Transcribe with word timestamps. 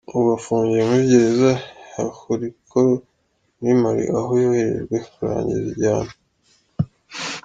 Ubu 0.15 0.27
afungiye 0.37 0.83
muri 0.89 1.11
gereza 1.11 1.51
ya 1.93 2.03
Koulikoro 2.17 2.91
muri 3.57 3.73
Mali, 3.81 4.03
aho 4.17 4.31
yoherejwe 4.43 4.97
kurangiriza 5.13 5.69
igihano. 5.73 6.13